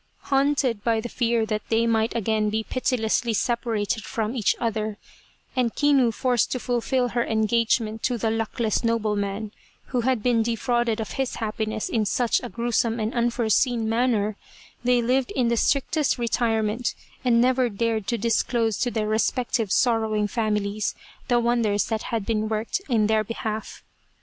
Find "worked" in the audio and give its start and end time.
22.49-22.81